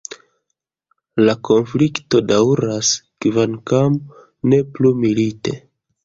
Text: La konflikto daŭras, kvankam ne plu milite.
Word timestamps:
La 1.27 1.33
konflikto 1.49 2.21
daŭras, 2.31 2.89
kvankam 3.25 3.99
ne 4.53 4.61
plu 4.79 4.93
milite. 5.03 5.55